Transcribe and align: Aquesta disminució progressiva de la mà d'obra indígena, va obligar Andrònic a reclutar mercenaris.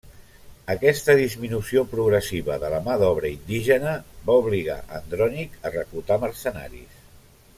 Aquesta 0.73 1.15
disminució 1.19 1.83
progressiva 1.91 2.55
de 2.63 2.71
la 2.75 2.79
mà 2.87 2.95
d'obra 3.03 3.31
indígena, 3.35 3.93
va 4.31 4.39
obligar 4.47 4.79
Andrònic 5.01 5.61
a 5.71 5.75
reclutar 5.79 6.21
mercenaris. 6.27 7.01